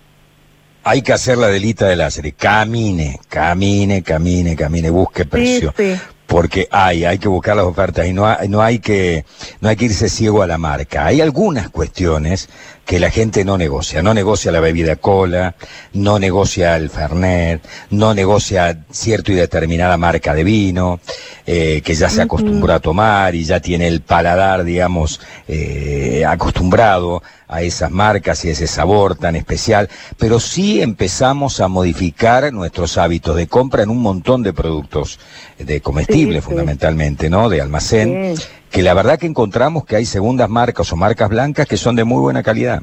Hay 0.82 1.02
que 1.02 1.12
hacer 1.12 1.38
la 1.38 1.48
delita 1.48 1.86
de 1.86 1.96
láser. 1.96 2.32
Camine, 2.34 3.18
camine, 3.28 4.02
camine, 4.02 4.56
camine, 4.56 4.90
busque 4.90 5.24
precio. 5.24 5.72
Sí, 5.76 5.94
sí 5.94 6.00
porque 6.26 6.68
hay, 6.70 7.04
hay 7.04 7.18
que 7.18 7.28
buscar 7.28 7.56
las 7.56 7.66
ofertas 7.66 8.06
y 8.06 8.12
no 8.12 8.26
hay, 8.26 8.48
no 8.48 8.62
hay 8.62 8.78
que 8.78 9.24
no 9.60 9.68
hay 9.68 9.76
que 9.76 9.86
irse 9.86 10.08
ciego 10.08 10.42
a 10.42 10.46
la 10.46 10.58
marca. 10.58 11.06
Hay 11.06 11.20
algunas 11.20 11.70
cuestiones 11.70 12.48
que 12.86 13.00
la 13.00 13.10
gente 13.10 13.44
no 13.44 13.58
negocia, 13.58 14.00
no 14.00 14.14
negocia 14.14 14.52
la 14.52 14.60
bebida 14.60 14.94
cola, 14.94 15.56
no 15.92 16.20
negocia 16.20 16.76
el 16.76 16.88
fernet, 16.88 17.60
no 17.90 18.14
negocia 18.14 18.84
cierta 18.92 19.32
y 19.32 19.34
determinada 19.34 19.96
marca 19.96 20.34
de 20.34 20.44
vino, 20.44 21.00
eh, 21.44 21.82
que 21.84 21.96
ya 21.96 22.08
se 22.08 22.22
acostumbró 22.22 22.72
a 22.72 22.80
tomar 22.80 23.34
y 23.34 23.42
ya 23.42 23.58
tiene 23.58 23.88
el 23.88 24.02
paladar, 24.02 24.62
digamos, 24.62 25.20
eh, 25.48 26.24
acostumbrado 26.26 27.24
a 27.48 27.62
esas 27.62 27.90
marcas 27.90 28.44
y 28.44 28.50
ese 28.50 28.68
sabor 28.68 29.16
tan 29.16 29.34
especial, 29.34 29.88
pero 30.16 30.38
sí 30.38 30.80
empezamos 30.80 31.60
a 31.60 31.66
modificar 31.66 32.52
nuestros 32.52 32.98
hábitos 32.98 33.34
de 33.34 33.48
compra 33.48 33.82
en 33.82 33.90
un 33.90 34.00
montón 34.00 34.44
de 34.44 34.52
productos, 34.52 35.18
de 35.58 35.80
comestibles 35.80 36.44
fundamentalmente, 36.44 37.28
¿no? 37.30 37.48
De 37.48 37.60
almacén, 37.60 38.36
que 38.76 38.82
la 38.82 38.92
verdad 38.92 39.18
que 39.18 39.24
encontramos 39.24 39.86
que 39.86 39.96
hay 39.96 40.04
segundas 40.04 40.50
marcas 40.50 40.92
o 40.92 40.96
marcas 40.96 41.30
blancas 41.30 41.66
que 41.66 41.78
son 41.78 41.96
de 41.96 42.04
muy 42.04 42.20
buena 42.20 42.42
calidad. 42.42 42.82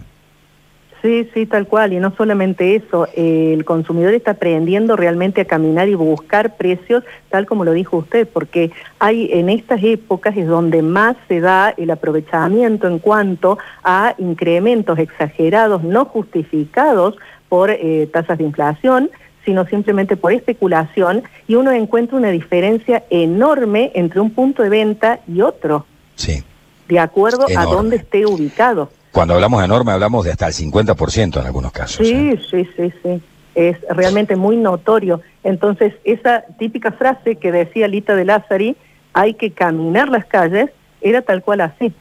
Sí, 1.04 1.30
sí, 1.36 1.46
tal 1.46 1.68
cual. 1.68 1.94
Y 1.94 2.00
no 2.00 2.16
solamente 2.16 2.76
eso, 2.76 3.08
el 3.16 3.64
consumidor 3.64 4.16
está 4.16 4.32
aprendiendo 4.32 4.96
realmente 4.96 5.42
a 5.42 5.46
caminar 5.46 5.90
y 5.90 5.94
buscar 5.94 6.58
precios, 6.58 7.04
tal 7.30 7.46
como 7.46 7.64
lo 7.64 7.74
dijo 7.74 7.98
usted, 7.98 8.28
porque 8.28 8.72
hay 8.98 9.30
en 9.34 9.50
estas 9.50 9.84
épocas 9.84 10.36
es 10.36 10.48
donde 10.48 10.82
más 10.82 11.16
se 11.28 11.42
da 11.42 11.76
el 11.78 11.92
aprovechamiento 11.92 12.88
en 12.88 12.98
cuanto 12.98 13.60
a 13.84 14.16
incrementos 14.18 14.98
exagerados, 14.98 15.84
no 15.84 16.06
justificados 16.06 17.18
por 17.50 17.70
eh, 17.70 18.10
tasas 18.12 18.40
de 18.40 18.46
inflación, 18.46 19.12
sino 19.46 19.66
simplemente 19.66 20.16
por 20.16 20.34
especulación, 20.34 21.24
y 21.48 21.56
uno 21.56 21.72
encuentra 21.72 22.18
una 22.18 22.30
diferencia 22.30 23.04
enorme 23.10 23.92
entre 23.96 24.20
un 24.20 24.32
punto 24.32 24.64
de 24.64 24.70
venta 24.70 25.20
y 25.28 25.42
otro. 25.42 25.86
Sí. 26.16 26.44
De 26.88 27.00
acuerdo 27.00 27.46
a 27.56 27.66
dónde 27.66 27.98
esté 27.98 28.26
ubicado. 28.26 28.92
Cuando 29.12 29.36
hablamos 29.36 29.64
enorme 29.64 29.92
hablamos 29.92 30.26
de 30.26 30.32
hasta 30.32 30.48
el 30.48 30.54
50% 30.54 31.40
en 31.40 31.46
algunos 31.46 31.72
casos. 31.72 32.06
Sí, 32.06 32.14
¿eh? 32.14 32.40
sí, 32.50 32.68
sí, 32.76 32.94
sí. 33.04 33.22
Es 33.56 33.78
realmente 33.90 34.36
muy 34.36 34.58
notorio. 34.58 35.22
Entonces, 35.44 35.94
esa 36.04 36.44
típica 36.58 36.92
frase 36.92 37.36
que 37.36 37.52
decía 37.52 37.88
Lita 37.88 38.16
de 38.16 38.26
Lázari, 38.26 38.76
hay 39.14 39.36
que 39.36 39.52
caminar 39.52 40.10
las 40.10 40.26
calles, 40.26 40.72
era 41.02 41.22
tal 41.22 41.44
cual 41.44 41.62
así. 41.62 41.94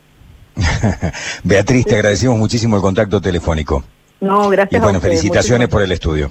Beatriz, 1.45 1.85
te 1.85 1.97
agradecemos 1.97 2.39
muchísimo 2.39 2.77
el 2.77 2.83
contacto 2.83 3.21
telefónico. 3.21 3.85
No, 4.21 4.49
gracias. 4.49 4.81
Y 4.81 4.83
bueno, 4.83 5.01
felicitaciones 5.01 5.69
por 5.69 5.83
el 5.83 5.93
estudio. 5.93 6.31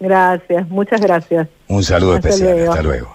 Gracias, 0.00 0.68
muchas 0.68 1.00
gracias. 1.00 1.48
Un 1.68 1.82
saludo 1.82 2.16
especial, 2.16 2.68
hasta 2.68 2.82
luego. 2.82 3.14